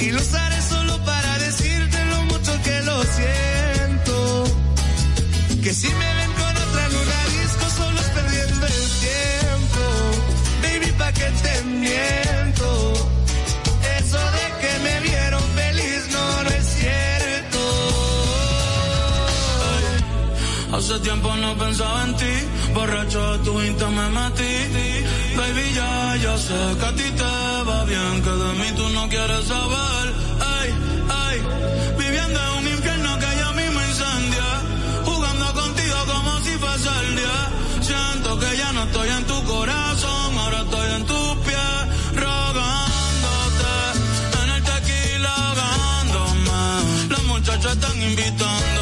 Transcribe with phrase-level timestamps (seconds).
[0.00, 4.44] y lo usaré solo para decirte lo mucho que lo siento.
[5.62, 6.92] Que si me ven con otra en
[7.40, 9.82] disco solo es perdiendo el tiempo.
[10.62, 12.68] Baby, pa' que te miento.
[13.98, 17.60] Eso de que me vieron feliz no, no es cierto.
[20.76, 22.34] Hace tiempo no pensaba en ti,
[22.72, 23.52] borracho de tu
[23.90, 24.97] me metí
[25.48, 29.44] Baby, ya, sé que a ti te va bien, que de mí tú no quieres
[29.46, 30.06] saber.
[30.40, 30.68] Ay,
[31.08, 31.36] ay,
[31.96, 34.48] viviendo en un infierno que yo mismo incendia,
[35.06, 37.40] jugando contigo como si fuese el día.
[37.80, 41.80] Siento que ya no estoy en tu corazón, ahora estoy en tu piel,
[42.24, 43.74] rogándote,
[44.42, 47.08] en el tequila ahogándome.
[47.08, 48.77] Las muchachas están invitando.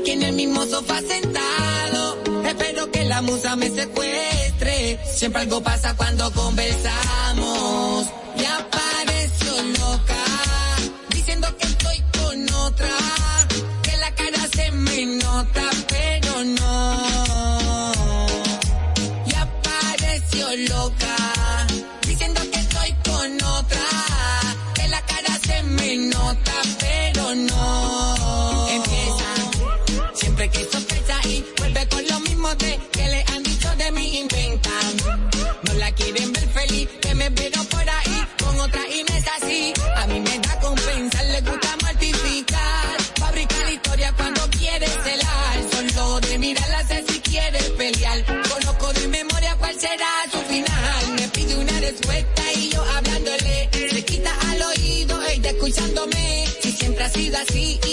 [0.00, 2.16] aquí en el mismo sofá sentado.
[2.44, 4.98] Espero que la musa me secuestre.
[5.04, 8.19] Siempre algo pasa cuando conversamos.
[57.40, 57.89] así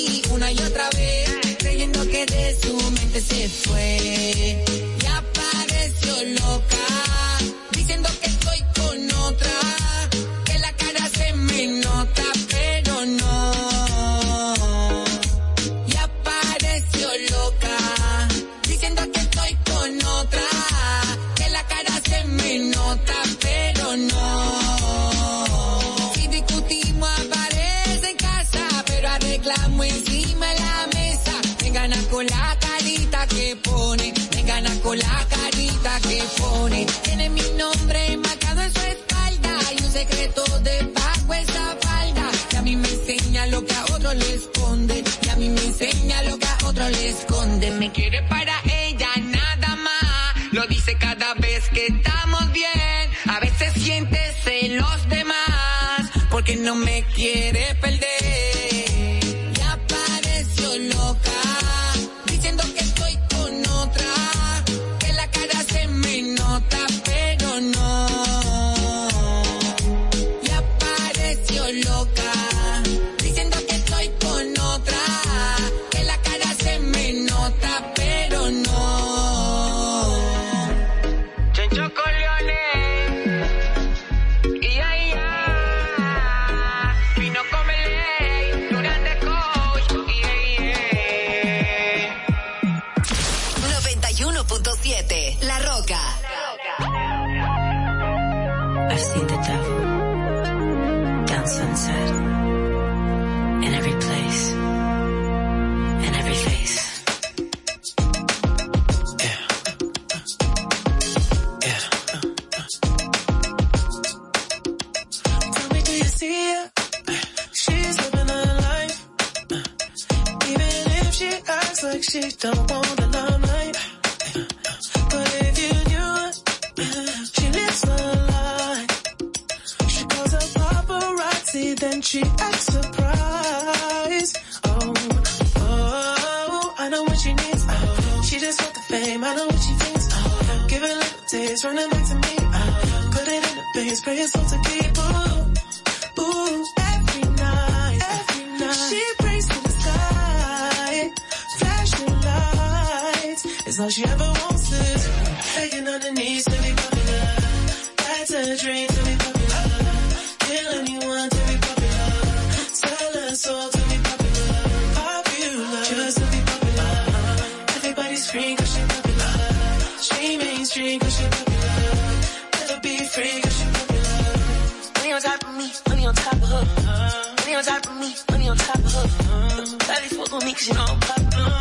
[176.52, 177.36] of her.
[177.38, 179.78] Money on top of me, money on top of her.
[179.88, 181.60] Daddy fuck on me cause you know I'm popular.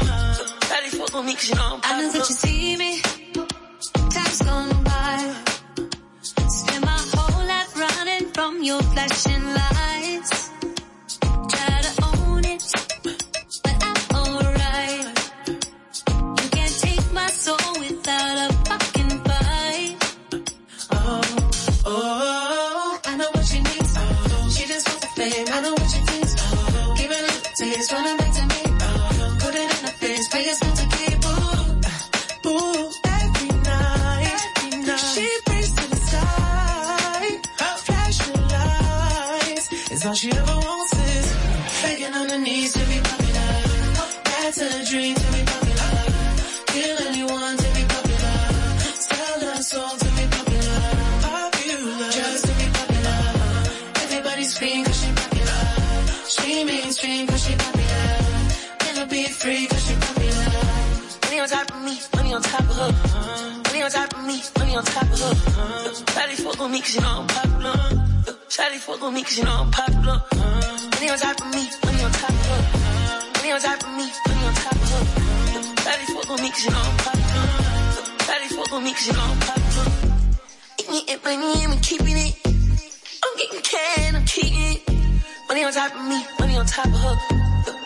[0.68, 3.00] Daddy fuck on me cause you know I'm I know that you see me.
[4.10, 5.34] Time's gone by.
[6.22, 10.45] Spend my whole life running from your flashing lights.
[40.16, 41.26] She ever wants is
[41.82, 43.50] begging on her knees to be popular.
[44.24, 45.92] That's a dream to be popular.
[46.72, 48.36] Kill anyone to be popular.
[48.96, 50.80] Sell her soul to be popular.
[51.20, 53.18] Popular, just to be popular.
[54.04, 55.62] Everybody's free cause she popular.
[56.34, 58.16] She mainstream cause she popular.
[58.86, 60.48] Never be free cause she popular.
[61.24, 62.92] Money on top of me, money on top of her.
[63.68, 65.34] Money on top of me, money on top of her.
[66.08, 67.45] Shawty fuck on me cause you know I'm popular.
[68.86, 70.22] Fuck on me cause you know I'm popular.
[70.94, 73.34] Money on top of me, money on top of.
[73.34, 74.80] Money on top of me, money on top of.
[75.82, 77.46] Shawty fuck on me cause you know I'm popular.
[78.26, 79.90] Shawty fuck on me cause you know I'm popular.
[80.94, 82.34] Eating money and we keeping it.
[83.24, 84.88] I'm getting can, I'm keeping it.
[85.48, 87.16] Money on top of me, money on top of her.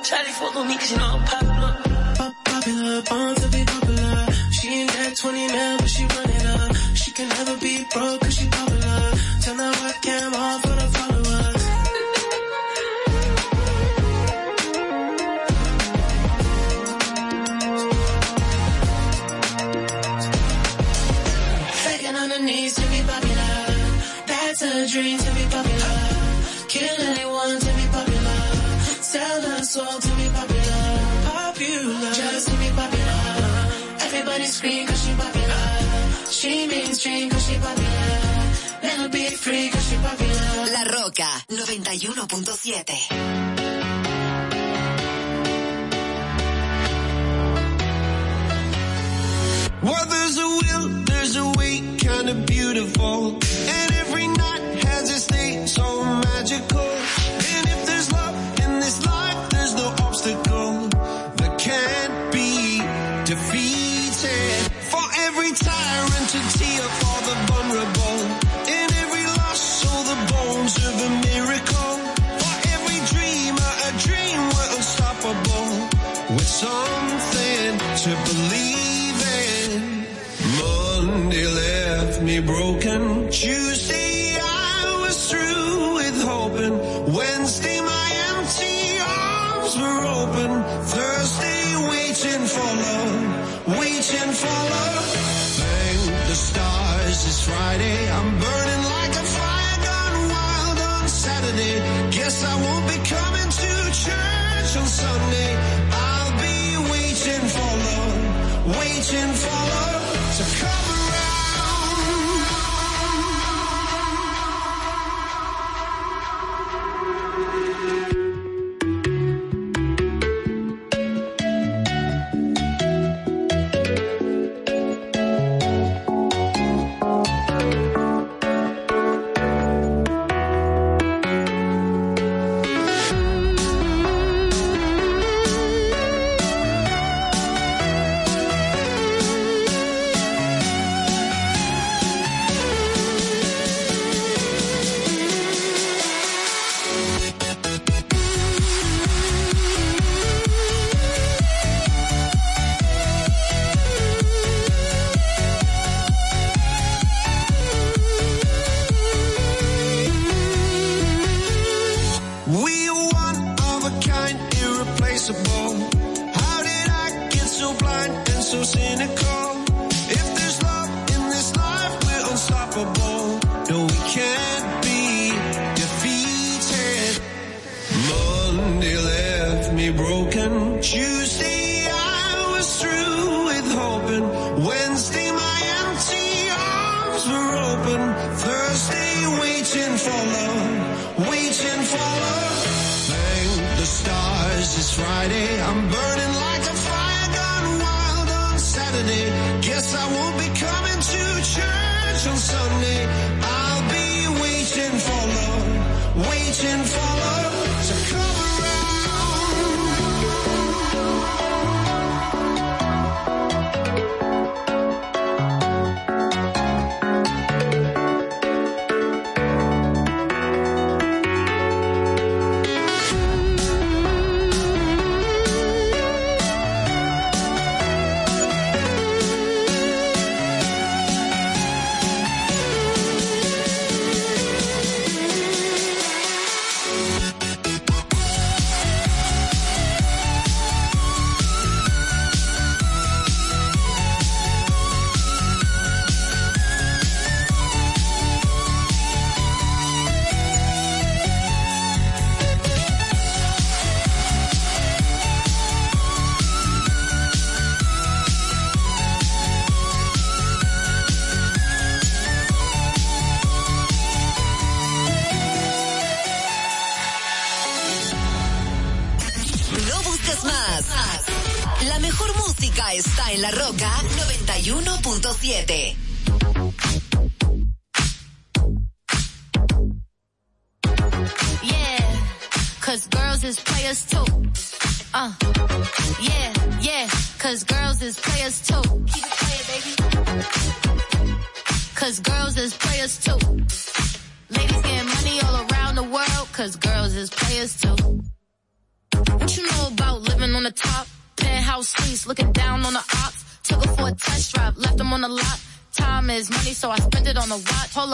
[0.04, 1.76] Shawty fuck on me cause you know I'm popular.
[2.16, 4.26] Pop popular, born to be popular.
[4.52, 6.76] She ain't got 20 mil, but she run it up.
[6.94, 9.12] She can never be broke cause she popular.
[9.40, 10.89] Turn the webcam on for the
[40.70, 43.40] La Roca 91.7.
[49.82, 53.28] Well, there's a will, there's a way, kinda beautiful.
[53.30, 56.86] And every night has its day so magical.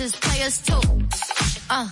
[0.00, 0.80] girls is players too.
[1.68, 1.88] Uh,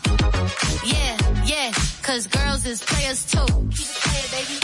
[0.85, 3.47] yeah, yeah, cause girls is players too.
[3.47, 4.57] Keep it playing, baby.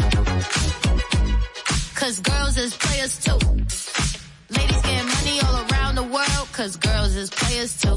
[1.95, 3.39] Cause girls is players too.
[4.49, 7.97] Ladies getting money all around the world, cause girls is players too.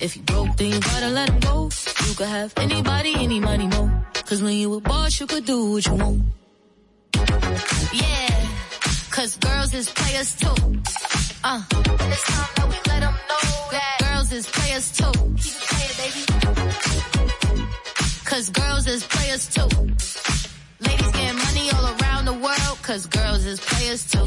[0.00, 1.70] If you broke, then you gotta let him go.
[2.06, 3.90] You could have anybody, any money, mo.
[4.26, 6.22] Cause when you a boss, you could do what you want.
[7.92, 8.46] Yeah,
[9.10, 10.54] cause girls is players too.
[11.42, 15.12] Uh, and it's time that we let them know that girls is players too.
[15.42, 16.22] Keep it playing, baby.
[18.24, 19.68] Cause girls is players too.
[20.80, 24.26] Ladies getting money all around the world, cause girls is players too.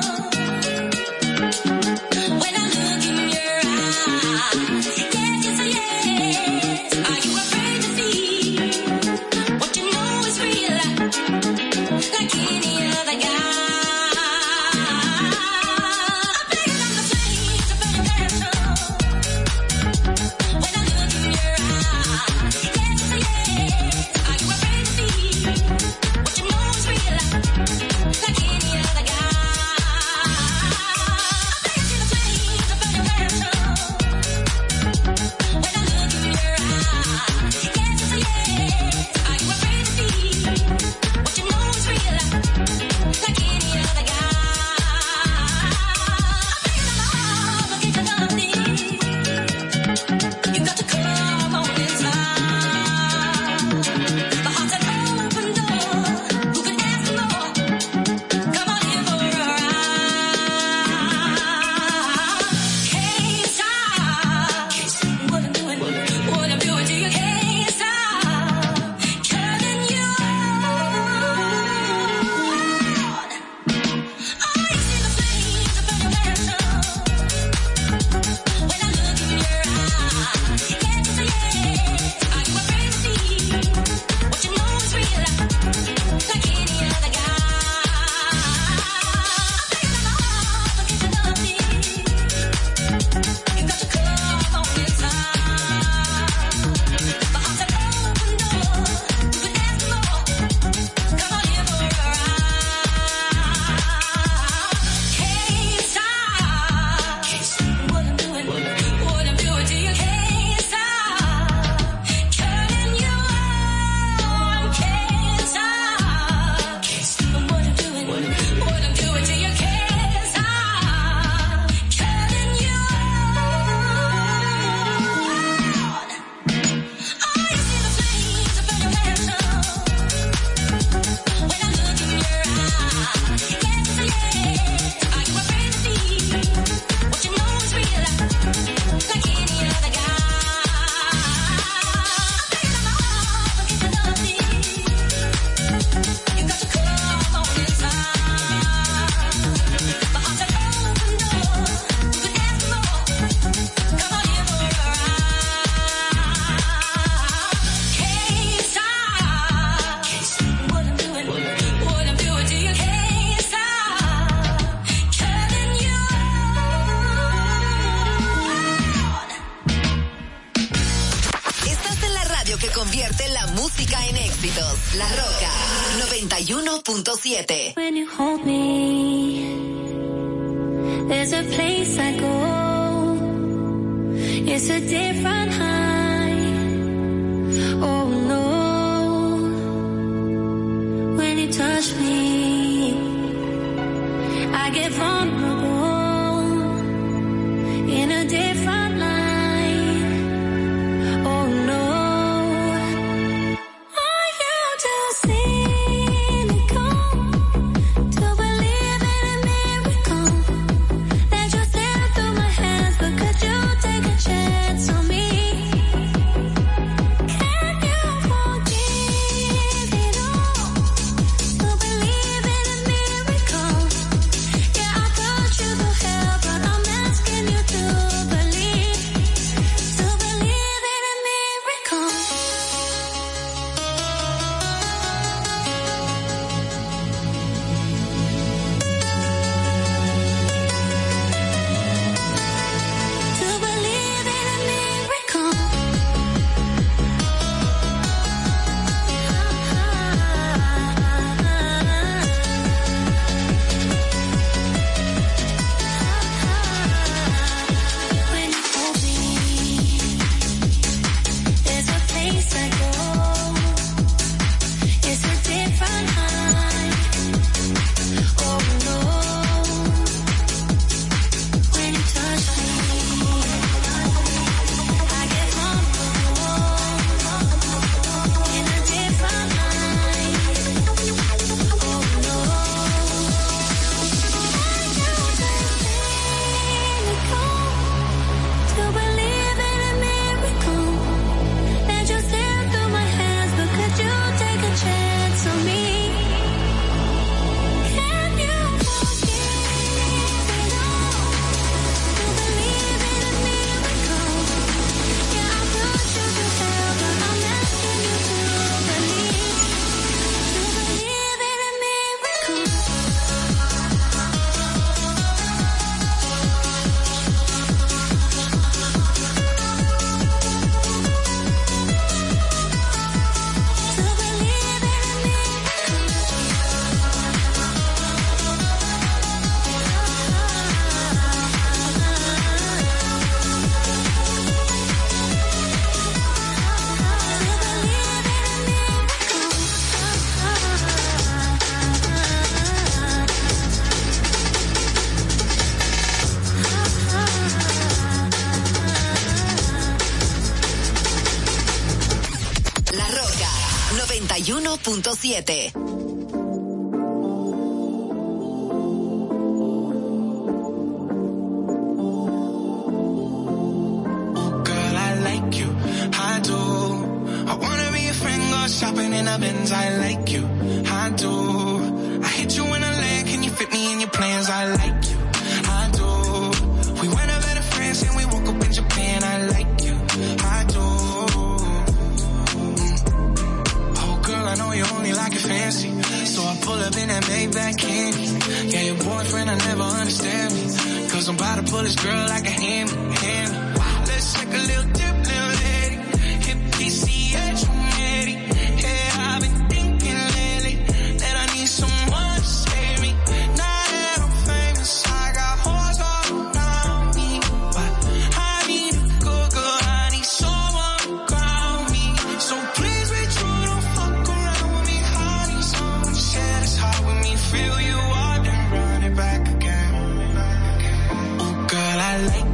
[355.31, 355.80] 91.7.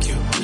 [0.07, 0.36] you,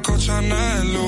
[0.00, 1.07] Coco Chanel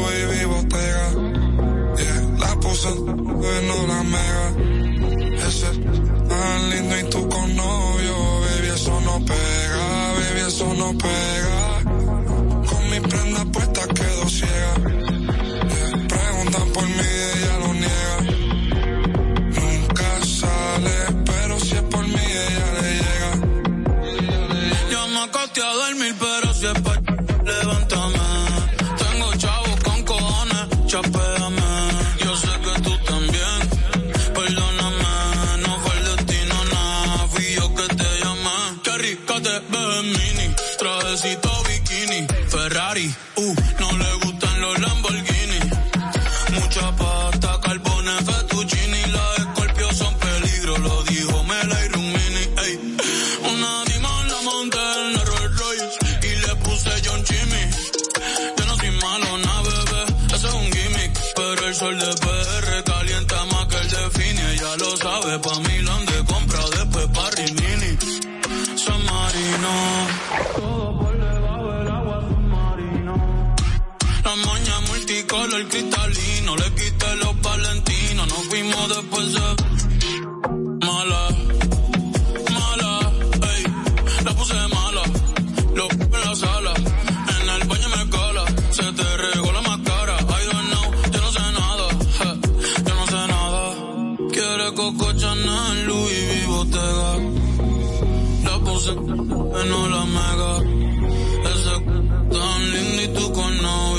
[103.20, 103.89] tú conoces.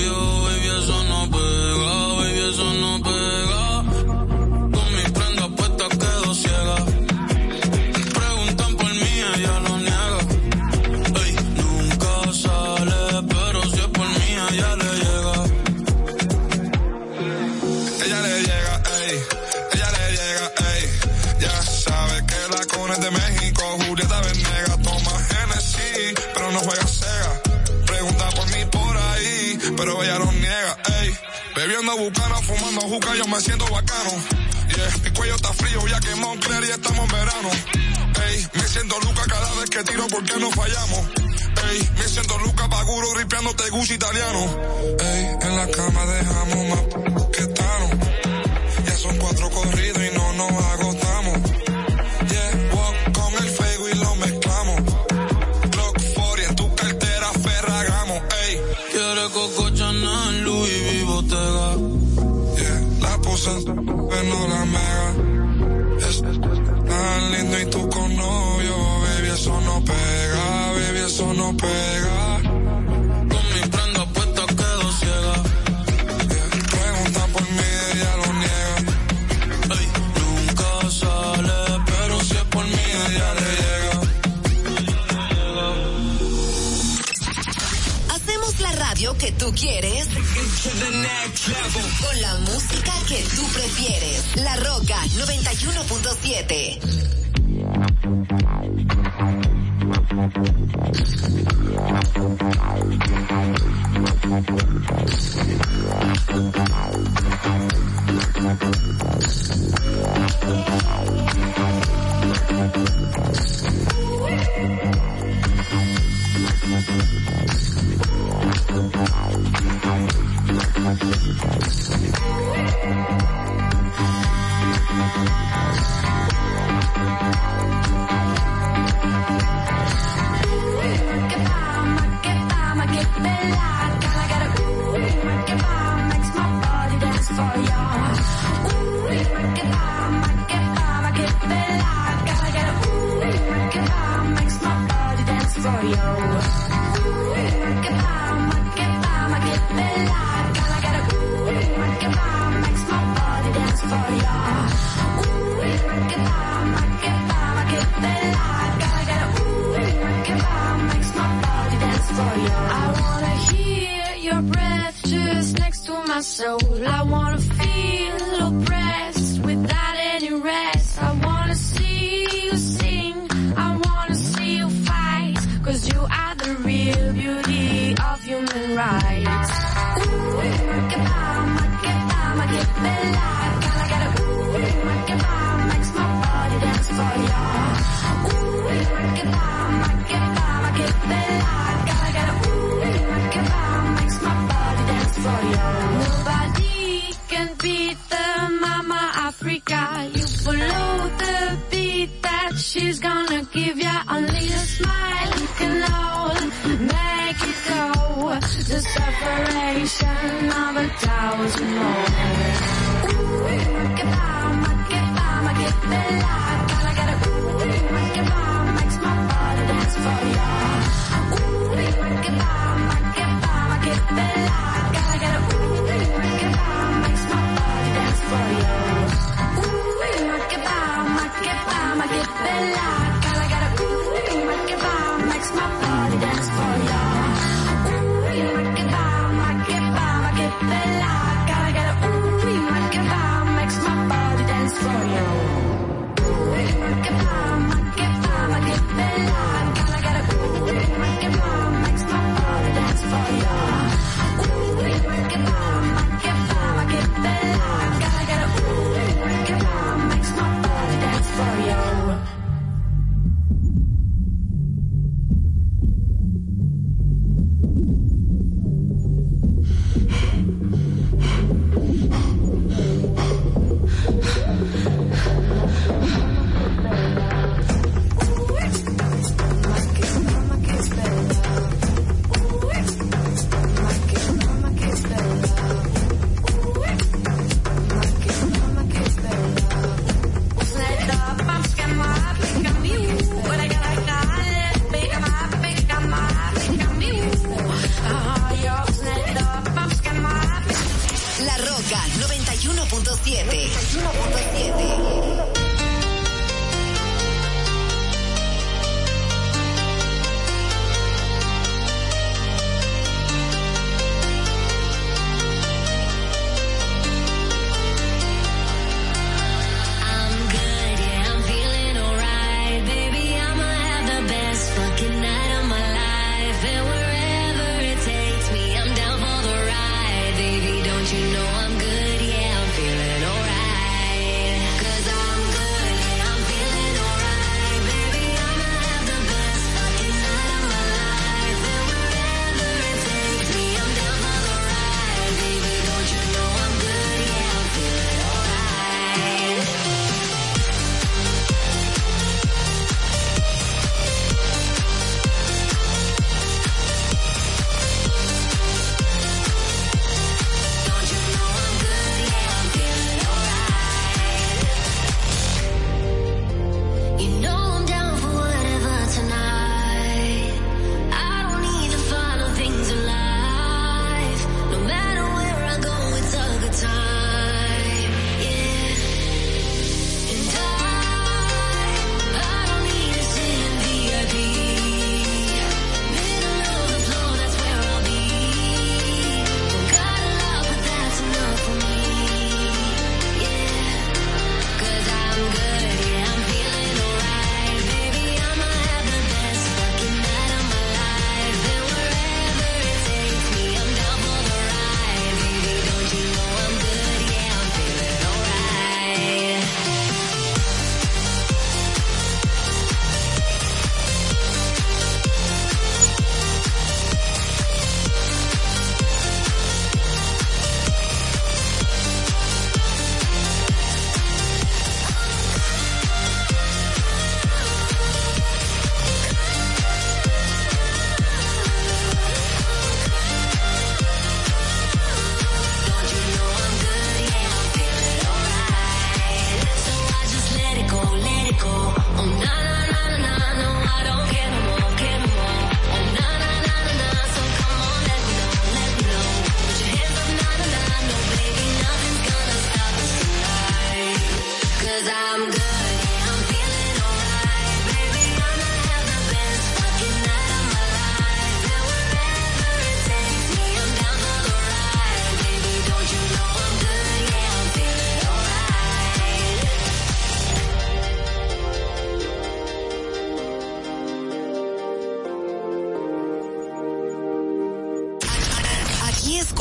[33.16, 34.12] yo me siento bacano.
[34.70, 37.50] Yeah, mi cuello está frío, ya quemó un y estamos en verano.
[38.28, 41.00] Ey, me siento Luca cada vez que tiro porque no fallamos.
[41.70, 44.40] Ey, me siento Luca Paguro ripeándote Gucci italiano.
[45.00, 47.90] Ey, en la cama dejamos más que Tano.
[48.86, 50.01] Ya son cuatro corridas.
[71.52, 71.68] Con
[73.54, 75.36] mi prenda puesta quedo ciega.
[76.72, 78.76] Pregunta por mí, ella lo niega.
[80.16, 83.96] Nunca sale, pero si es por mí, ella le llega.
[88.16, 90.08] Hacemos la radio que tú quieres.
[92.02, 94.24] Con la música que tú prefieres.
[94.38, 96.80] La Roca 91.7.
[100.94, 102.51] Chao.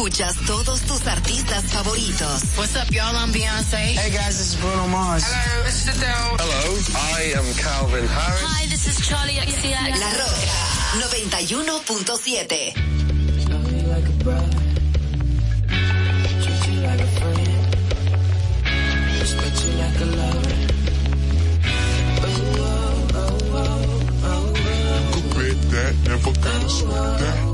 [0.01, 2.43] escuchas todos tus artistas favoritos.
[2.57, 3.15] What's up, y'all?
[3.15, 3.77] I'm Beyonce.
[3.77, 5.25] Hey, guys, this is Bruno Mars.
[5.27, 6.39] Hello, this is Adele.
[6.41, 8.41] Hello, I am Calvin Harris.
[8.43, 10.01] Hi, this is Charlie XCX.
[10.01, 10.49] La Roca
[11.05, 13.01] 91.7.
[13.91, 14.09] Like
[27.47, 27.50] a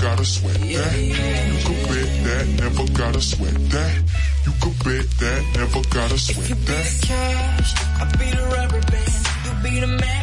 [0.00, 0.98] gotta sweat that.
[0.98, 4.02] You could bet that, never gotta sweat that.
[4.46, 6.48] You could bet that, never gotta sweat that.
[6.48, 9.26] You be cash, I'll be the rubber band.
[9.44, 10.19] You be the man.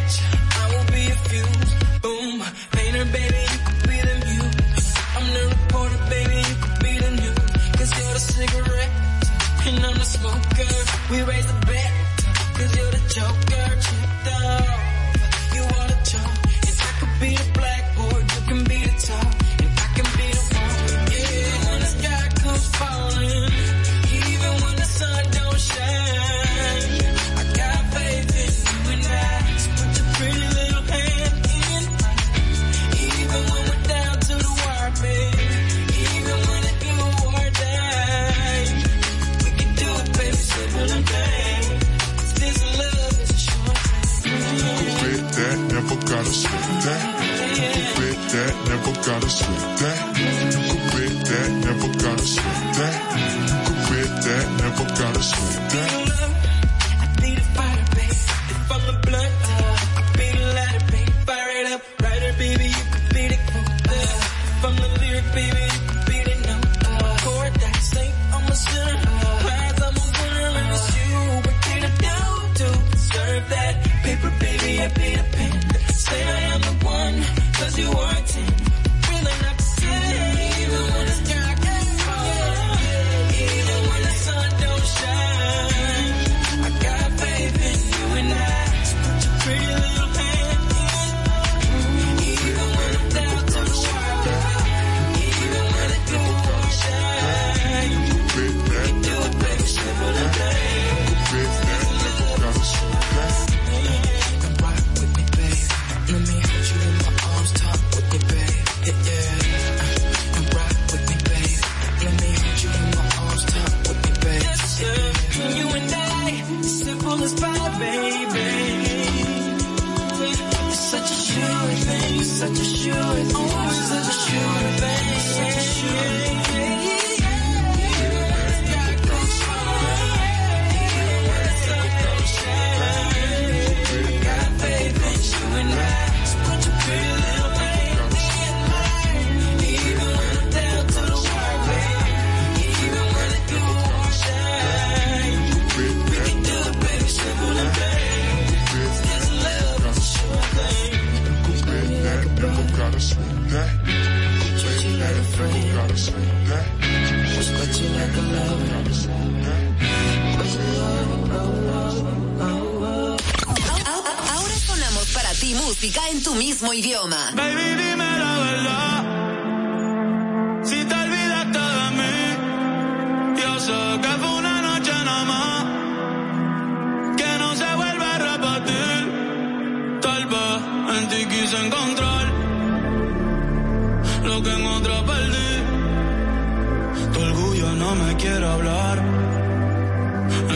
[187.12, 188.98] Tu orgullo no me quiere hablar.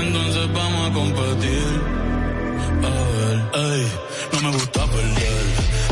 [0.02, 1.72] Entonces vamos a competir.
[2.84, 3.86] A ver, ey,
[4.32, 5.44] no me gusta perder.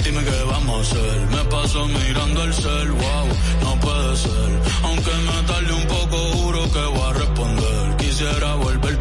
[0.05, 1.21] Dime qué vamos a hacer.
[1.35, 3.27] Me paso mirando el cel, wow,
[3.65, 4.51] no puede ser.
[4.83, 7.97] Aunque me tarde un poco, juro que voy a responder.
[7.97, 9.00] Quisiera volver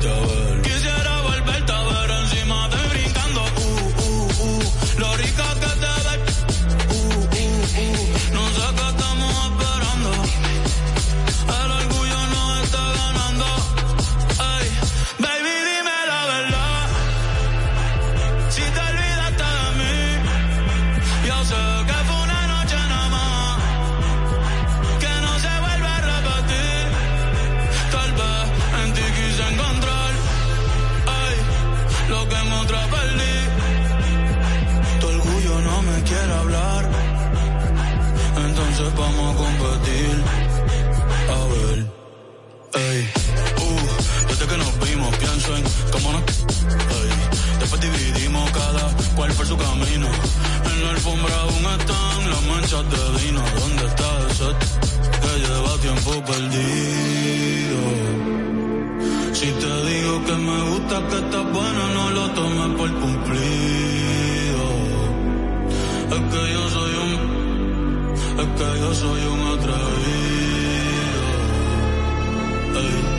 [49.20, 50.08] cuál fue su camino.
[50.72, 53.42] En la alfombra aún están las manchas de vino.
[53.62, 54.60] ¿Dónde está el set
[55.24, 57.80] que lleva tiempo perdido?
[59.40, 64.66] Si te digo que me gusta, que estás buena, no lo tomes por cumplido.
[66.16, 67.14] Es que yo soy un,
[68.42, 71.24] es que yo soy un atrevido.
[72.80, 73.19] Ey.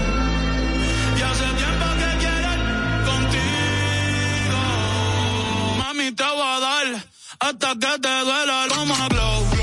[7.51, 9.60] hasta que te duela el glow.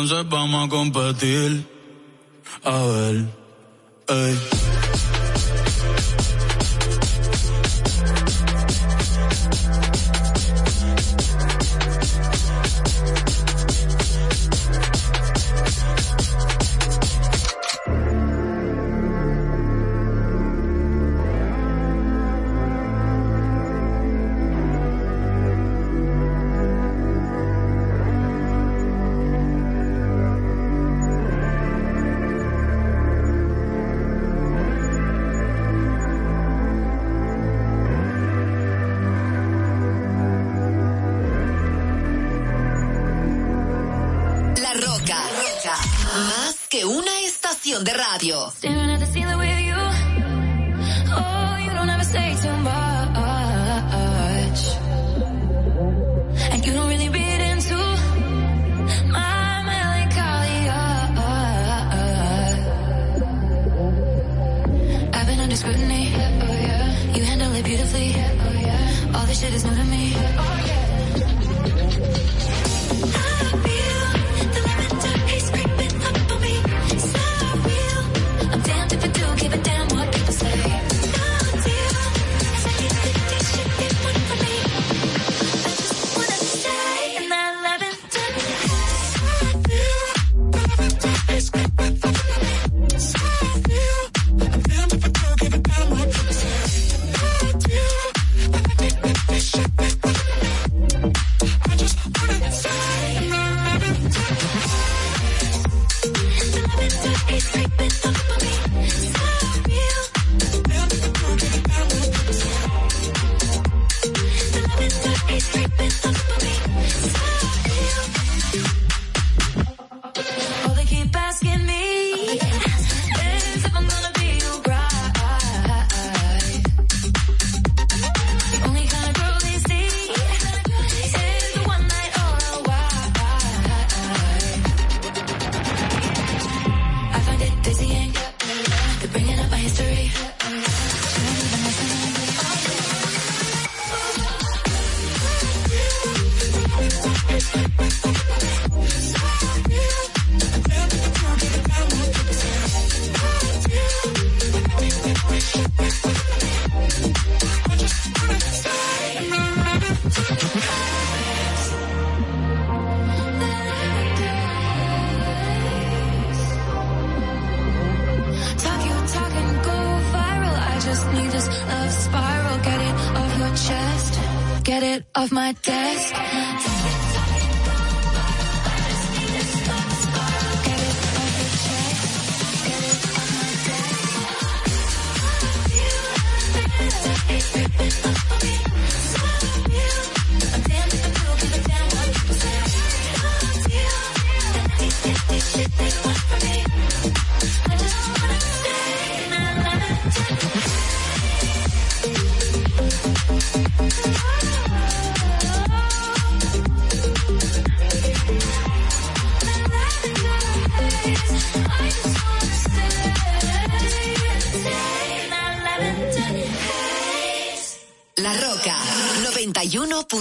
[0.00, 1.66] entonces vamos a competir.
[2.62, 3.26] A ver,
[4.08, 4.57] ey.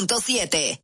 [0.05, 0.76] 106.7.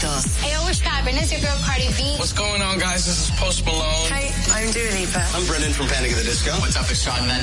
[0.00, 0.24] éxitos.
[0.42, 1.16] Hey, yo, what's poppin'?
[1.16, 2.16] It's your girl Cardi B.
[2.18, 3.06] What's going on, guys?
[3.06, 4.08] This is Post Malone.
[4.08, 5.24] Hi, I'm Dua Lipa.
[5.34, 6.12] I'm Brendan from Panic!
[6.12, 6.52] at the Disco.
[6.60, 7.39] What's up, it's Sean Mendes.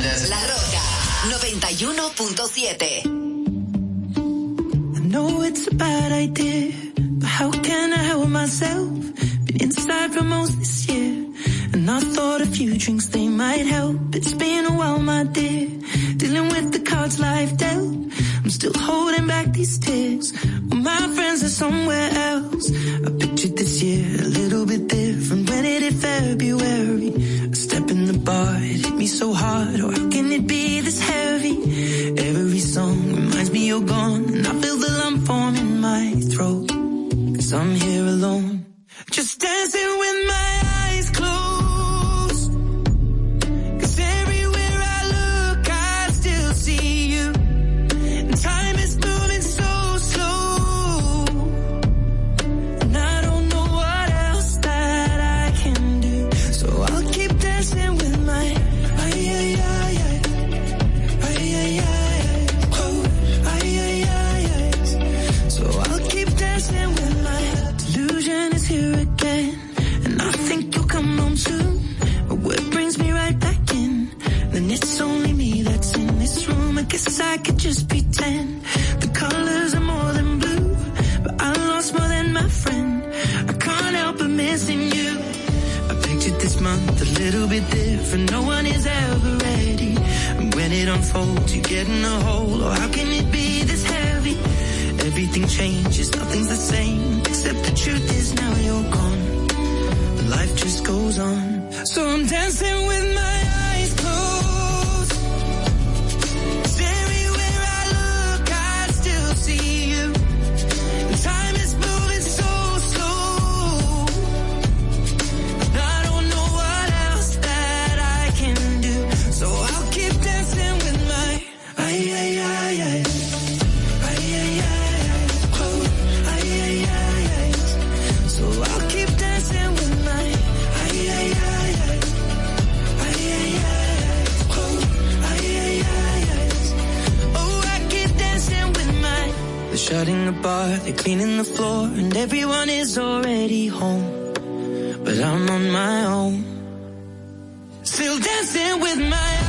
[148.19, 149.46] Dancing with my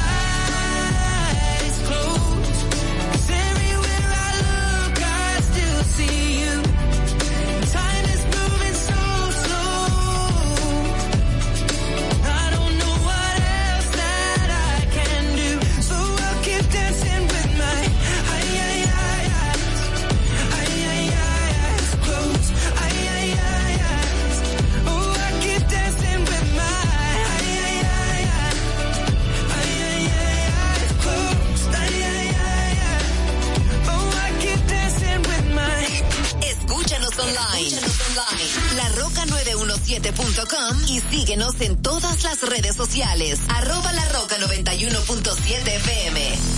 [39.88, 43.40] LaRoca917.com y síguenos en todas las redes sociales.
[43.48, 46.57] Arroba La Roca 91.7 FM.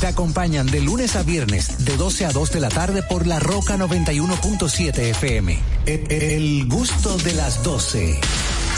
[0.00, 3.38] te acompañan de lunes a viernes de 12 a 2 de la tarde por la
[3.38, 5.58] Roca 91.7 FM.
[5.86, 8.20] El, gusto de las 12.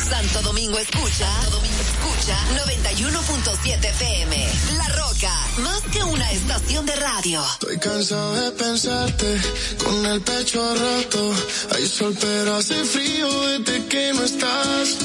[0.08, 1.26] Santo Domingo escucha.
[1.26, 1.76] Santo Domingo
[2.18, 4.48] escucha 91.7 FM.
[4.76, 7.42] La Roca, más que una estación de radio.
[7.52, 9.40] Estoy cansado de pensarte
[9.84, 11.32] con el pecho a rato.
[11.74, 14.98] Hay sol pero hace frío desde que no estás.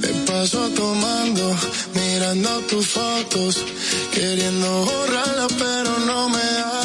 [0.00, 1.56] Me paso tomando,
[1.94, 3.58] mirando tus fotos,
[4.12, 6.81] queriendo borrarla pero no me da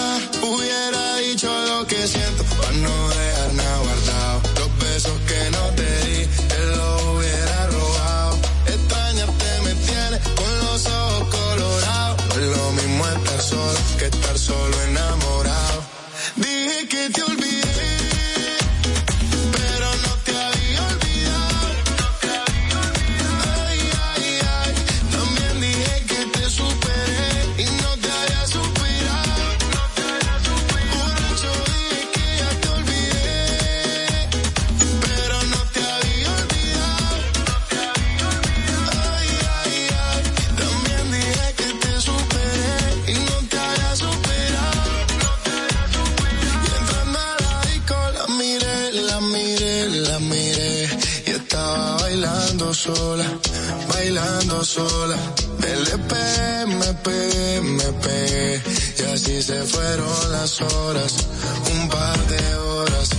[52.77, 53.25] sola,
[53.89, 55.17] bailando sola.
[55.59, 55.97] Me le
[56.67, 58.61] me pegué, me pegué.
[58.99, 61.13] Y así se fueron las horas,
[61.73, 63.09] un par de horas.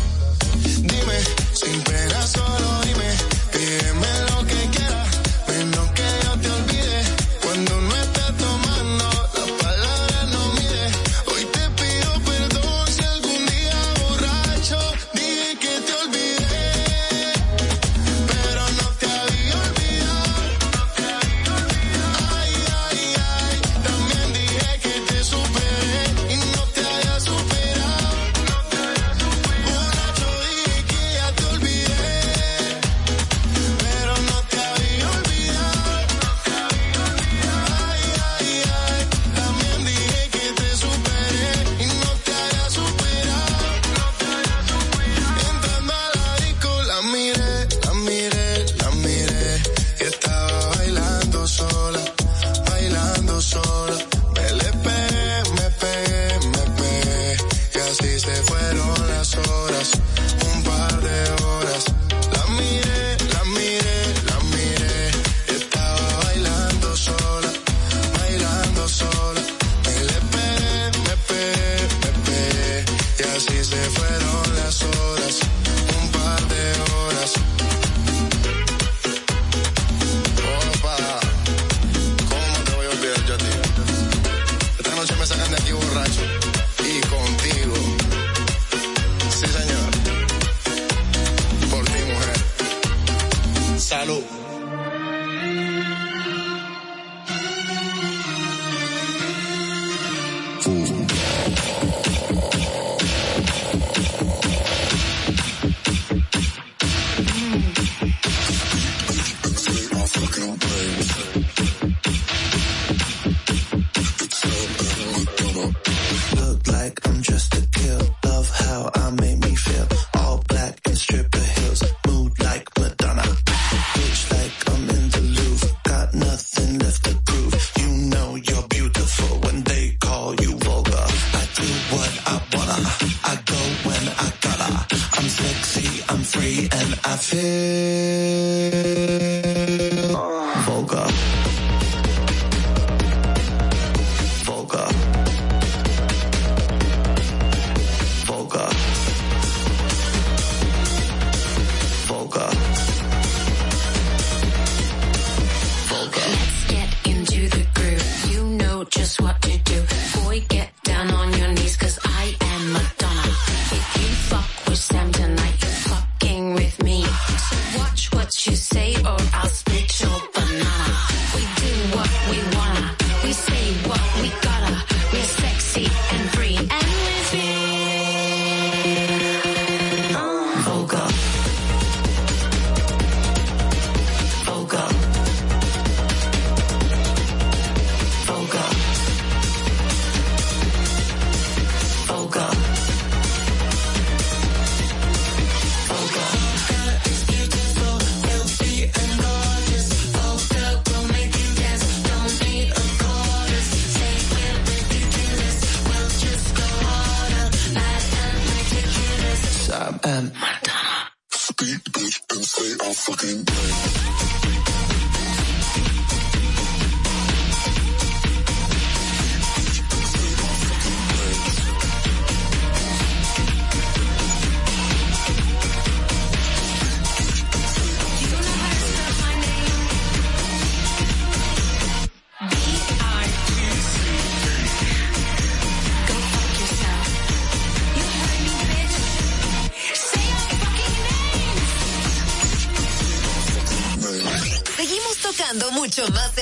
[245.89, 246.33] mucho más.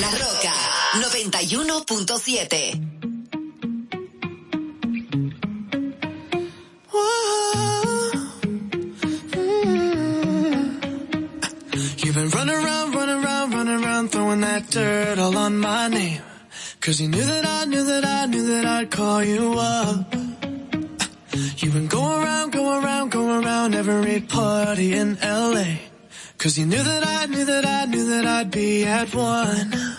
[0.00, 0.52] La Roca
[0.94, 2.80] 91.7.
[11.98, 16.22] You've been running around, running around, running around, throwing that dirt all on my name.
[16.80, 20.14] Cause you knew that I knew that I knew that I'd call you up.
[21.56, 25.16] You've been going around, going around, going around every party in
[26.42, 29.91] Cause you knew that I knew that I knew that I'd be at one.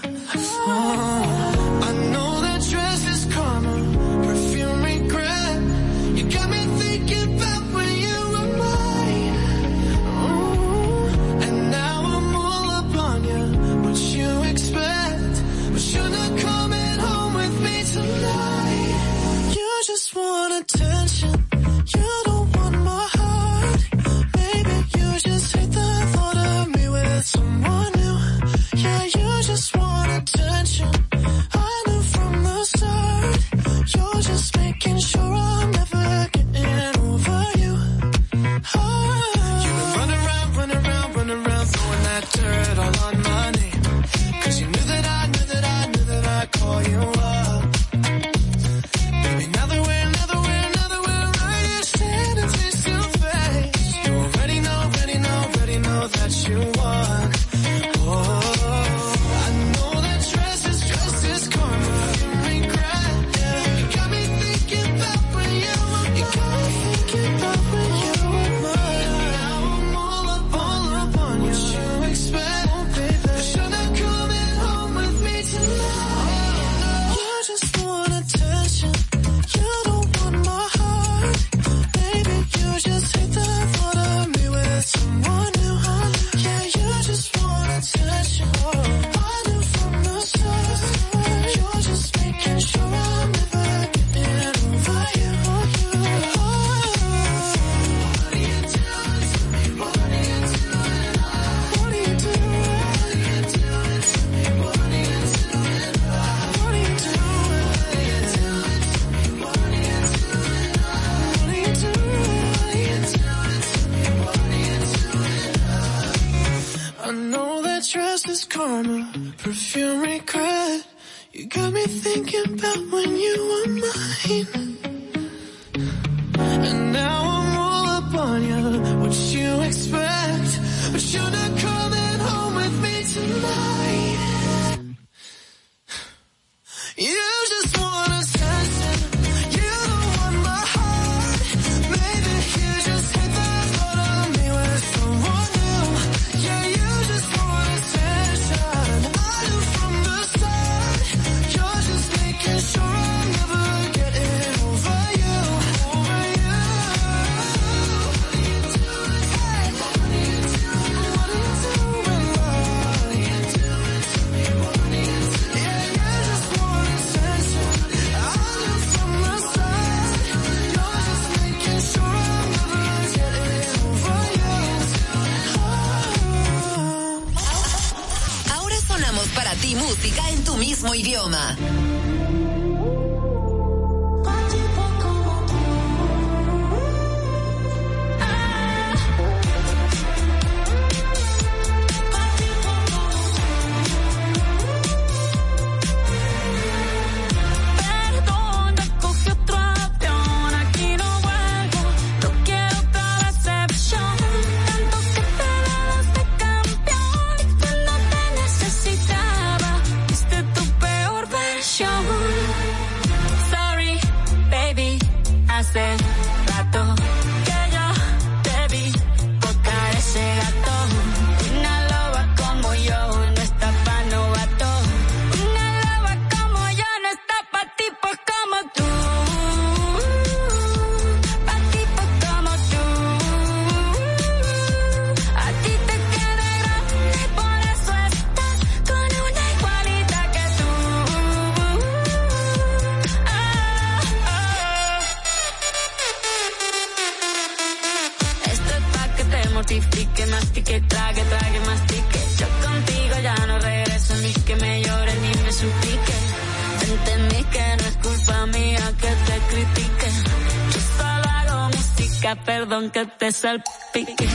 [263.05, 264.32] te salpique.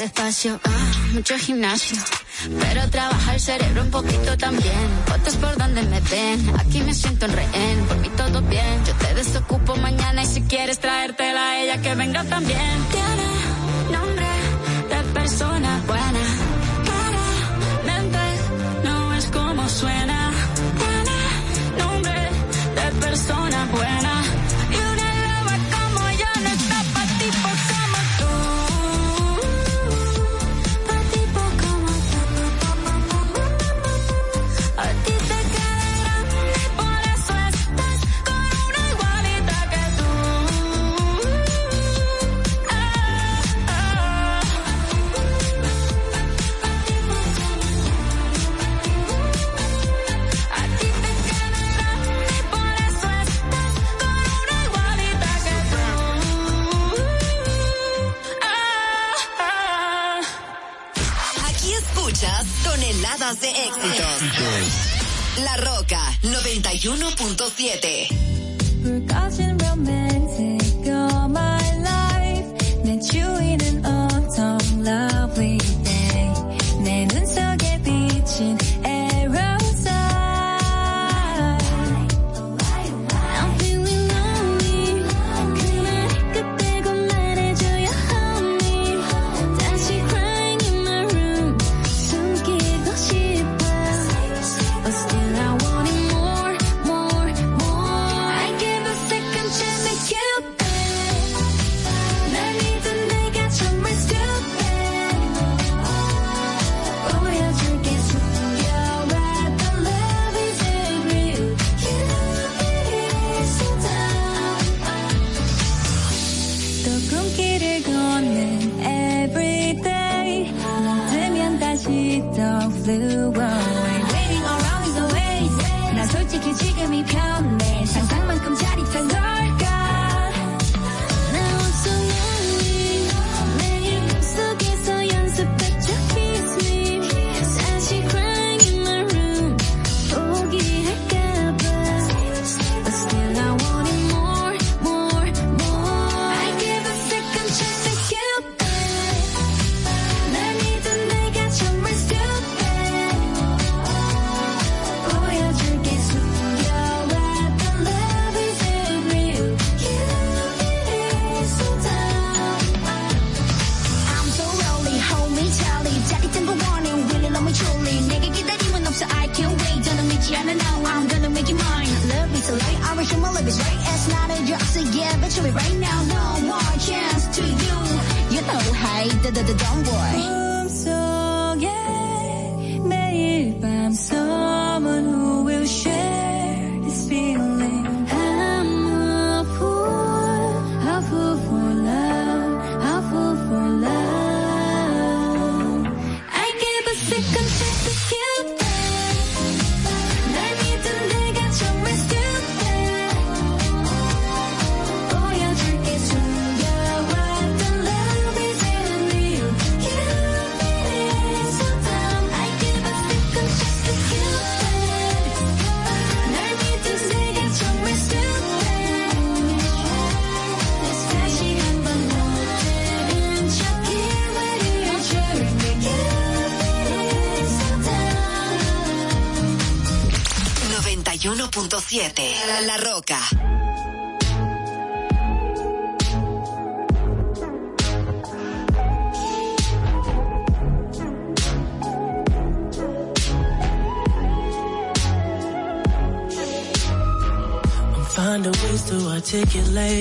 [0.00, 1.98] despacio, ah, mucho gimnasio.
[2.58, 4.88] Pero trabaja el cerebro un poquito también.
[5.06, 7.86] Fotos por donde me ven, aquí me siento en rehén.
[7.86, 11.94] Por mí todo bien, yo te desocupo mañana y si quieres traértela a ella que
[11.94, 13.39] venga también.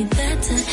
[0.00, 0.69] be better.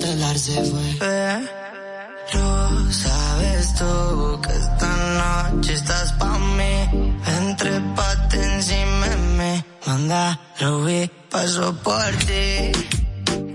[0.00, 0.98] El se fue.
[0.98, 4.90] Pero sabes tú que esta
[5.22, 6.74] noche estás pa' mí.
[7.38, 9.64] Entre pate encima de mí.
[9.86, 12.72] Manda, Ruby, paso por ti.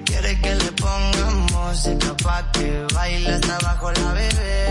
[0.06, 4.66] Quiere que le pongamos música pa' que baile hasta abajo la bebé.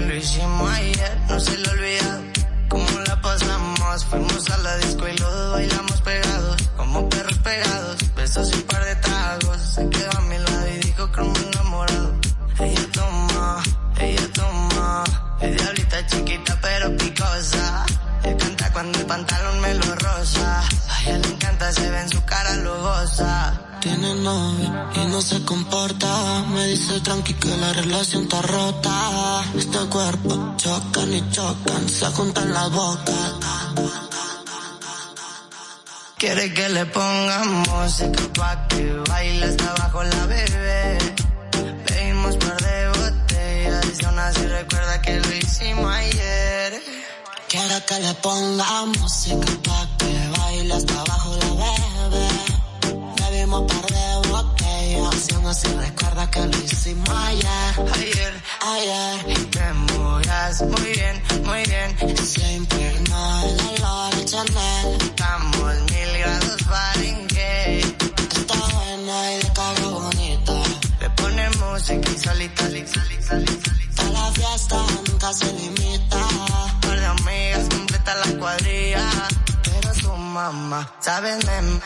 [0.00, 1.18] Lo hicimos ayer.
[1.28, 2.20] No se lo olvida
[2.68, 4.04] cómo la pasamos.
[4.04, 8.14] Fuimos a la disco y dos bailamos pegados, como perros pegados.
[8.14, 9.60] Besos y un par de tragos.
[9.74, 12.12] Se quedó a mi lado y dijo que me enamorado.
[12.60, 13.62] Ella toma,
[14.00, 15.04] ella toma.
[15.40, 16.96] Es diablita chiquita pero
[18.76, 20.60] cuando el pantalón me lo rosa.
[20.60, 22.76] A ella le encanta, se ve en su cara, lo.
[23.86, 26.42] Tiene novio y no se comporta.
[26.52, 29.44] Me dice tranqui que la relación está rota.
[29.56, 33.32] Este cuerpo chocan y chocan, se juntan las bocas.
[36.18, 40.98] Quiere que le pongamos música pa' que baile hasta abajo la bebé.
[41.86, 46.82] Pedimos par de botellas y aún así recuerda que lo hicimos ayer.
[47.48, 52.55] Quiere que le ponga música pa' que baile hasta abajo la bebé.
[55.46, 57.46] Y aún así recuerda que lo hicimos ayer.
[57.94, 62.16] Ayer, Ayer, te movías muy bien, muy bien.
[62.18, 64.96] se impregnó el olor de Chanel.
[65.00, 68.02] Estamos mil grados Fahrenheit.
[68.36, 70.52] Está buena y de cara bonita.
[71.00, 73.70] Le pone música y solita, solita, solita, solita.
[73.94, 74.76] Toda la fiesta
[75.08, 76.28] nunca se limita.
[76.80, 79.12] par de amigas completa la cuadrilla.
[79.62, 81.80] Pero su mamá, sabes, me, me,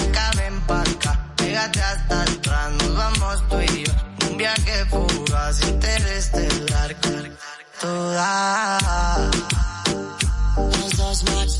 [0.00, 1.25] me, caben pa' acá.
[1.56, 3.92] Pégate hasta atrás, nos vamos tú y yo.
[4.28, 6.94] Un viaje fugaz, interestelar.
[7.80, 8.78] Toda.
[10.58, 11.52] Los dos match,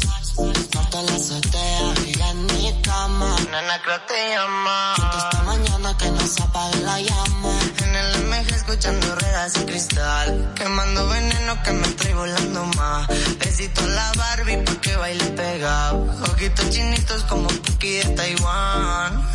[0.79, 3.37] hasta la azotea y en mi cama.
[3.51, 4.95] Nena, creo que te llama.
[5.17, 7.66] Esta mañana que no se apague la llama.
[7.97, 10.53] En el MG escuchando ruedas y cristal.
[10.55, 13.09] Quemando veneno que me estoy volando más.
[13.39, 16.05] Besito a la Barbie pa' que baile pegado.
[16.31, 19.27] Ojitos chinitos como Puki de Taiwán.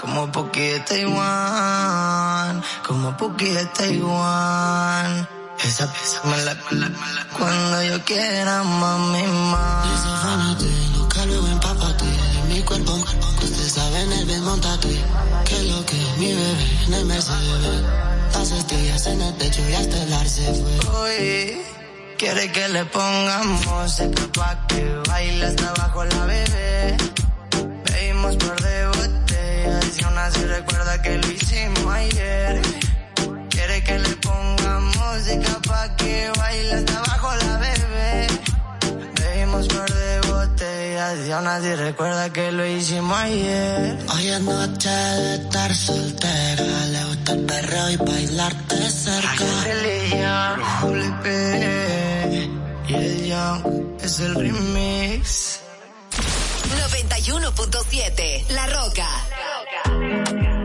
[0.00, 2.62] Como Puki de Taiwán.
[2.86, 5.28] Como Puki de Taiwán.
[5.62, 6.88] Esa pieza me la, me la.
[7.36, 9.90] Cuando yo quiera, mami, más.
[9.90, 10.90] Desafánate,
[12.70, 12.94] cuerpo.
[13.42, 14.88] Ustedes saben el bien, montate.
[15.44, 17.82] Que lo que mi bebé en el Mercedes.
[18.32, 20.74] Las estrellas en el techo y hasta el se fue.
[20.94, 21.62] Hoy
[22.16, 26.96] quiere que le pongamos música pa' que baile hasta abajo la bebé.
[27.84, 32.62] Bebimos por de botellas y aún así recuerda que lo hicimos ayer.
[33.50, 38.26] Quiere que le pongamos música pa' que baile hasta abajo la bebé.
[39.18, 39.89] Bebimos por
[41.00, 43.98] de botellas y aún así recuerda que lo hicimos ayer.
[44.14, 46.86] Hoy es noche de estar soltera.
[46.86, 49.44] Le gusta el perreo y bailarte cerca.
[52.88, 55.60] Y el Young es el remix.
[56.92, 59.06] 91.7 La Roca.
[59.86, 60.59] Another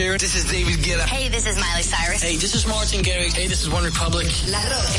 [0.00, 0.18] Sheeran.
[0.18, 1.04] This is David Guetta.
[1.04, 2.22] Hey, this is Miley Cyrus.
[2.22, 3.36] Hey, this is Martin Garrix.
[3.36, 4.26] Hey, this is One Republic.
[4.48, 4.96] La Roca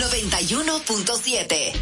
[0.00, 1.76] 91.7.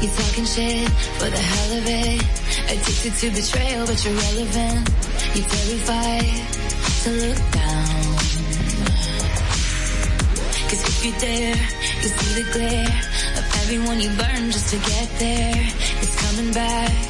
[0.00, 0.88] You talking shit
[1.20, 2.24] for the hell of it.
[2.72, 4.88] Addicted to betrayal, but you're relevant.
[5.36, 6.32] You terrified
[7.04, 8.16] to look down.
[10.64, 11.60] Cause if you dare,
[12.00, 12.88] you see the glare
[13.36, 15.68] of everyone you burn just to get there.
[16.00, 17.09] It's coming back.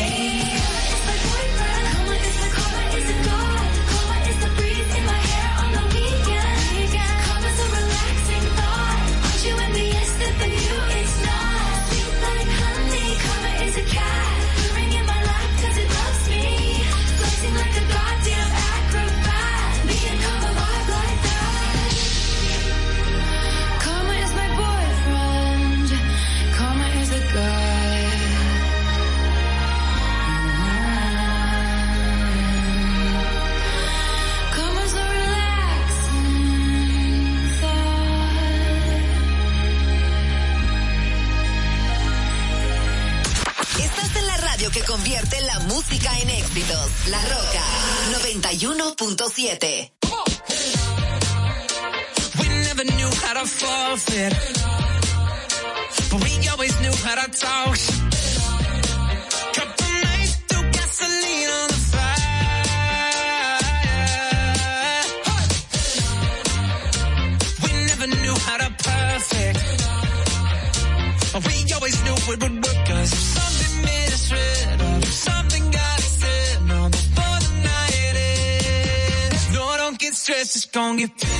[49.41, 49.90] 7.
[80.71, 80.99] strong.
[80.99, 81.30] if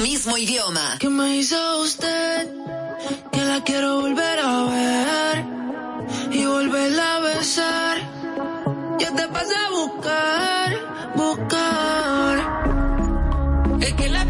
[0.00, 0.96] mismo idioma.
[0.98, 2.48] ¿Qué me hizo usted?
[3.32, 5.44] Que la quiero volver a ver
[6.32, 7.98] y volverla a besar.
[8.98, 10.78] Yo te pasé a buscar,
[11.16, 12.36] buscar.
[13.80, 14.24] Es que la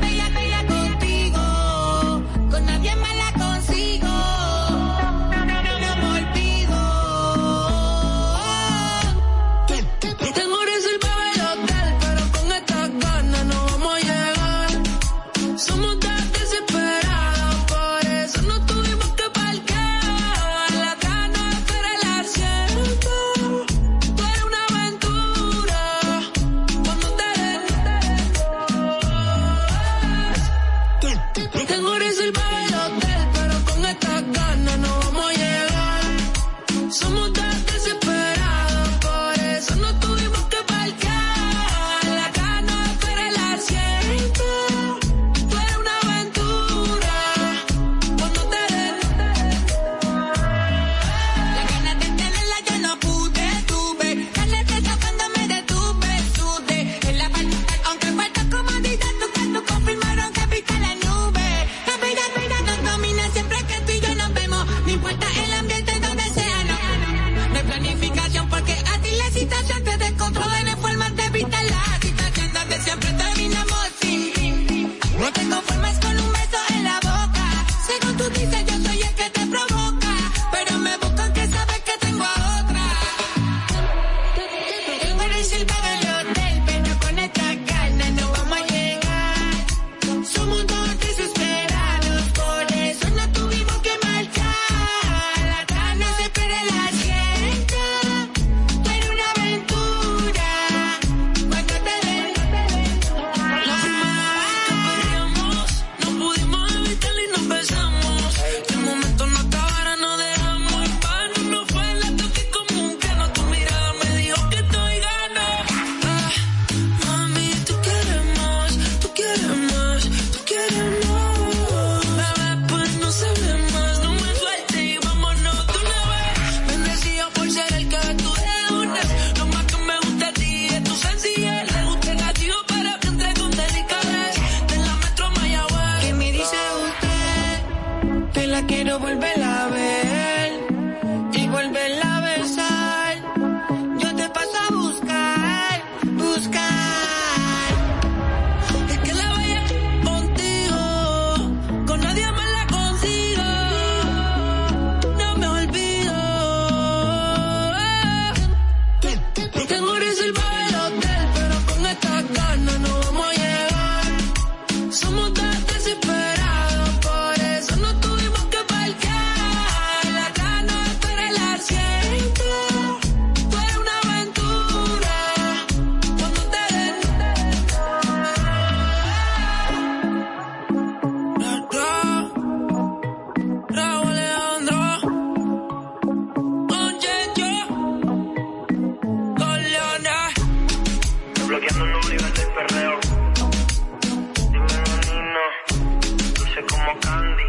[196.91, 197.43] como Candy,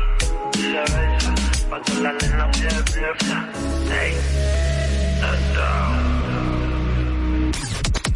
[0.83, 1.33] besa,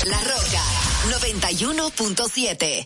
[0.05, 0.63] la Roca
[1.09, 2.85] 91.7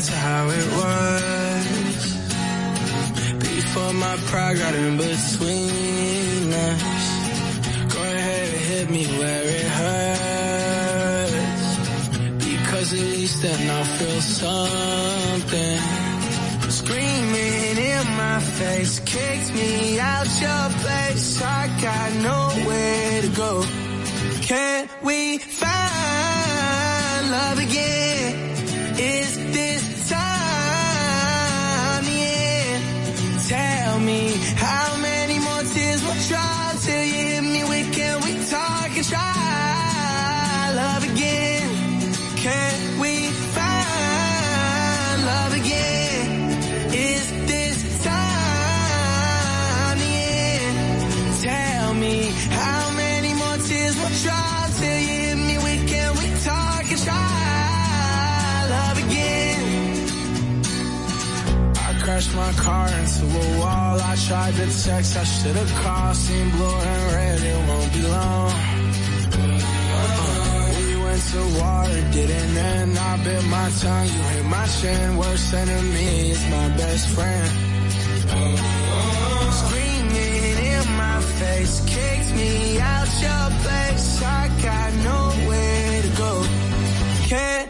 [0.00, 1.64] to how it was.
[3.38, 5.89] Before my pride got in between.
[8.90, 11.30] me where it hurts.
[12.44, 15.80] Because at least then I'll feel something.
[16.70, 21.42] Screaming in my face, kicked me out your place.
[21.42, 23.79] I got nowhere to go.
[62.20, 64.00] crashed my car into a wall.
[64.00, 66.16] I tried to text, I should've called.
[66.16, 68.52] Seen blue and red, it won't be long.
[69.92, 72.98] Uh, we went to war, didn't end.
[72.98, 75.16] I bit my tongue, you hit my chin.
[75.16, 77.48] Worst enemy is my best friend.
[79.60, 84.22] Screaming in my face, kicked me out your place.
[84.22, 86.32] I got nowhere to go.
[87.28, 87.69] Can't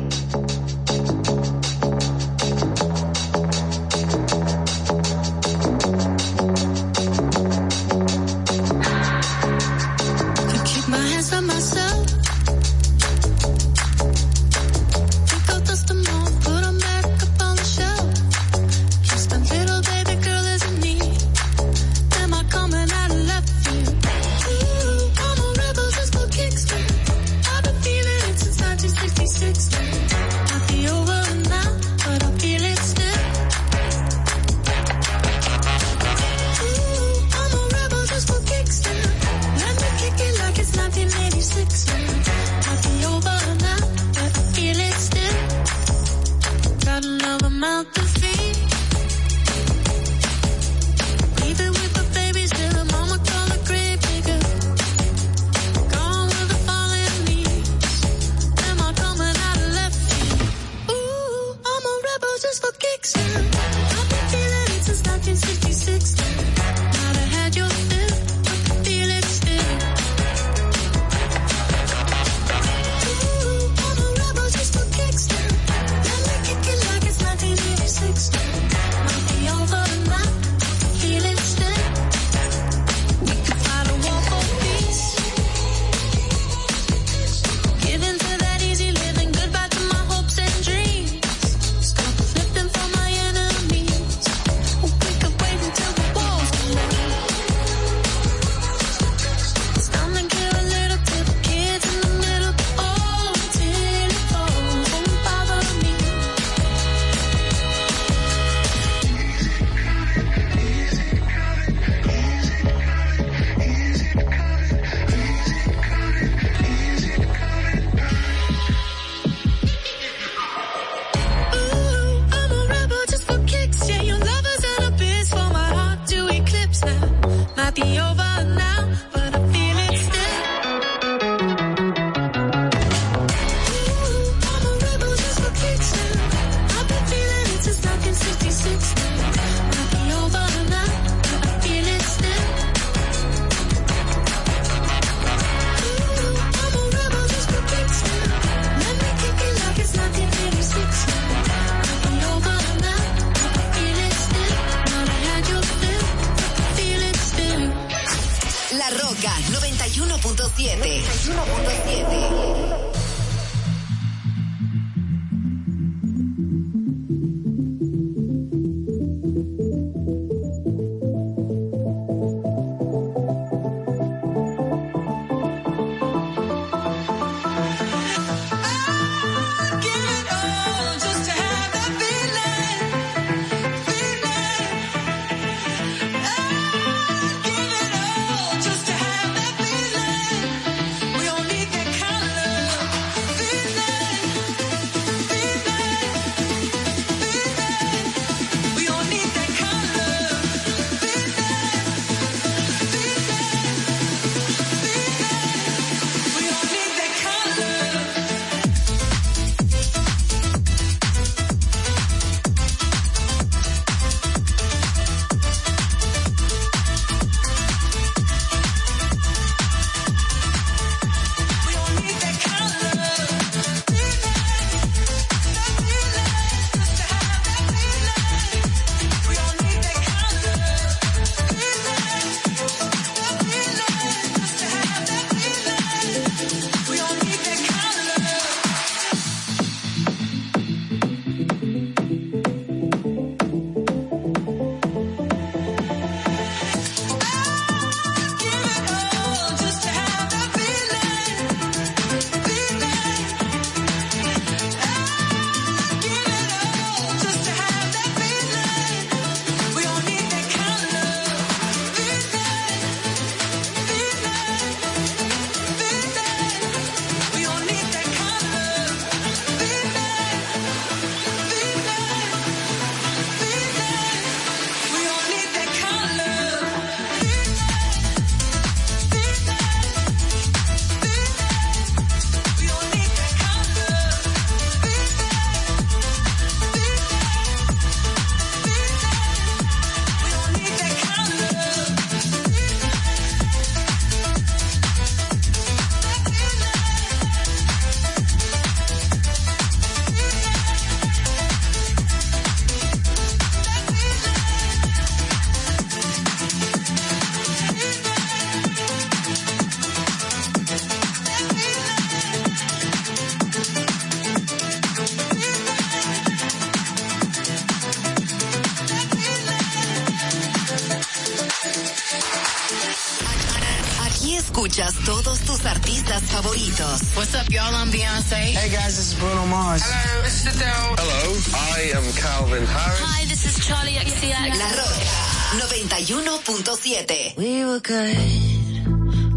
[324.89, 327.01] todos tus artistas favoritos.
[327.15, 327.75] What's up, y'all?
[327.75, 328.33] I'm Beyonce.
[328.33, 329.83] Hey, guys, this is Bruno Mars.
[329.85, 330.95] Hello, this is Adele.
[330.97, 332.99] Hello, I am Calvin Harris.
[332.99, 334.57] Hi, this is Charlie XCX.
[334.57, 335.31] La Roca
[335.61, 337.37] 91.7.
[337.37, 338.17] We were good,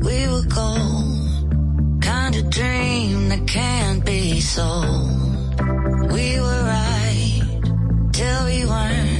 [0.02, 2.02] we were gold.
[2.02, 5.60] Kind of dream that can't be sold.
[6.10, 7.42] We were right
[8.12, 9.13] till we weren't.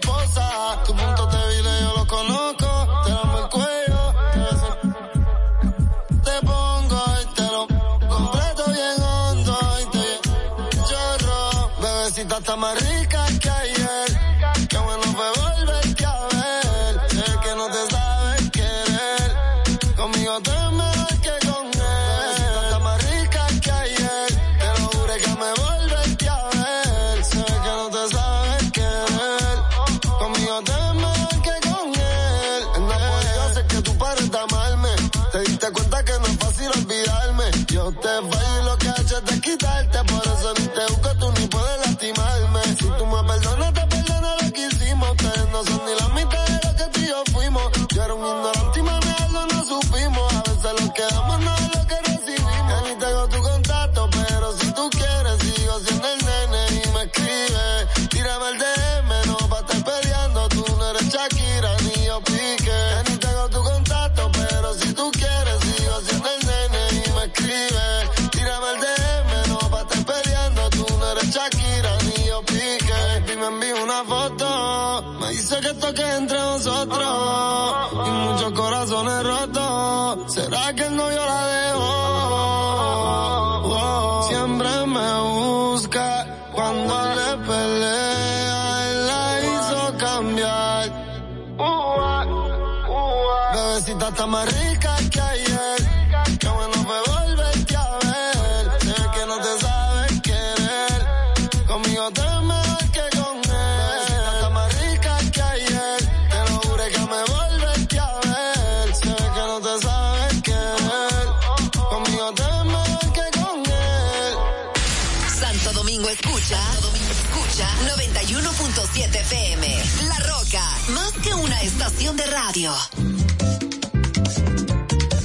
[0.00, 0.82] esposa.
[0.84, 2.68] Tu punto débil yo lo conozco.
[3.04, 4.02] Te damos el cuello.
[6.24, 7.66] Te pongo y te lo
[8.08, 10.06] completo bien hondo y te
[10.88, 11.70] lloro.
[11.80, 13.27] Bebecita está más rica.
[75.94, 77.17] que entre nosotros.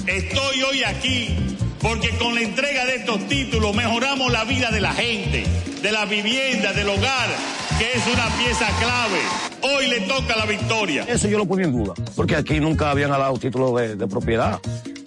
[0.05, 4.93] Estoy hoy aquí porque con la entrega de estos títulos mejoramos la vida de la
[4.93, 5.43] gente,
[5.81, 7.29] de la vivienda, del hogar,
[7.79, 9.19] que es una pieza clave.
[9.63, 11.05] Hoy le toca la victoria.
[11.07, 14.59] Eso yo lo ponía en duda, porque aquí nunca habían dado títulos de, de propiedad.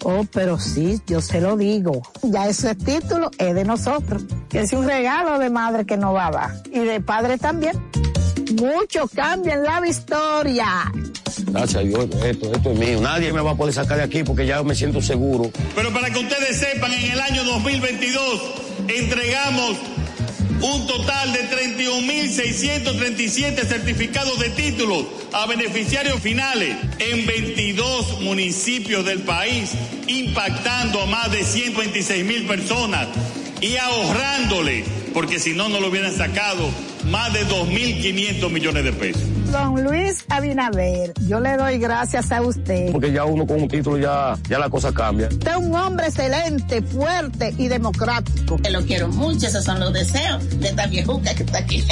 [0.03, 2.01] Oh, pero sí, yo se lo digo.
[2.23, 4.25] Ya ese título es de nosotros.
[4.51, 6.51] Es un regalo de madre que nos va a dar.
[6.73, 7.81] Y de padre también.
[8.59, 10.91] Muchos cambian la historia.
[11.47, 13.01] Gracias a Dios, esto, esto es mío.
[13.01, 15.51] Nadie me va a poder sacar de aquí porque ya me siento seguro.
[15.75, 18.41] Pero para que ustedes sepan, en el año 2022
[18.87, 19.77] entregamos
[20.61, 29.71] un total de 31.637 certificados de títulos a beneficiarios finales en 22 municipios del país,
[30.07, 33.07] impactando a más de 126 mil personas
[33.61, 34.83] y ahorrándole,
[35.13, 36.69] porque si no, no lo hubieran sacado,
[37.05, 39.36] más de 2.500 millones de pesos.
[39.51, 42.91] Don Luis Abinader, yo le doy gracias a usted.
[42.91, 45.27] Porque ya uno con un título ya, ya la cosa cambia.
[45.27, 48.57] Usted es un hombre excelente, fuerte y democrático.
[48.57, 51.83] Te lo quiero mucho, esos son los deseos de esta viejuca que está aquí.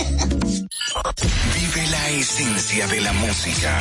[1.55, 3.79] Vive la esencia de la música.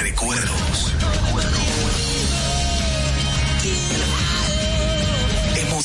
[0.00, 1.63] Recuerdos.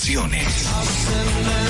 [0.09, 0.65] Emociones.
[1.45, 1.69] La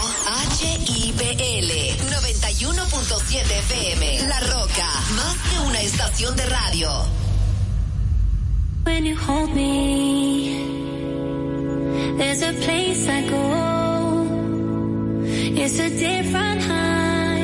[0.01, 1.69] HIPL
[2.09, 4.27] 91.7 FM.
[4.27, 6.89] La Roca, más que una estación de radio.
[8.83, 10.57] When you hold me,
[12.17, 14.25] there's a place I go.
[15.55, 17.41] It's a different high.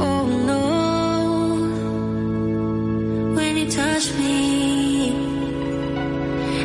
[0.00, 0.60] Oh no.
[3.34, 5.12] When you touch me,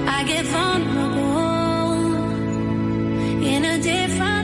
[0.08, 1.26] I get vulnerable
[3.44, 4.35] in a different